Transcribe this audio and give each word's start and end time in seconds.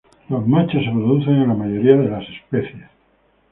Los 0.29 0.47
machos 0.47 0.83
se 0.83 0.89
producen 0.89 1.43
en 1.43 1.47
la 1.49 1.53
mayoría 1.53 1.95
de 1.95 2.09
las 2.09 2.25
especies. 2.27 2.89